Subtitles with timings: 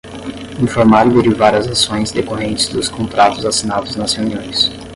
[0.59, 4.71] Informar e derivar as ações decorrentes dos contratos assinados nas reuniões.